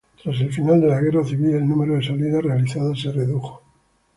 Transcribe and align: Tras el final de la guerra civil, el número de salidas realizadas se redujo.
Tras 0.23 0.41
el 0.41 0.51
final 0.51 0.81
de 0.81 0.87
la 0.87 0.99
guerra 0.99 1.23
civil, 1.23 1.53
el 1.53 1.69
número 1.69 1.93
de 1.93 2.01
salidas 2.03 2.41
realizadas 2.41 2.99
se 2.99 3.11
redujo. 3.11 3.61